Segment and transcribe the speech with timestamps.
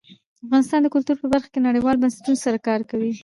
[0.45, 3.11] افغانستان د کلتور په برخه کې نړیوالو بنسټونو سره کار کوي.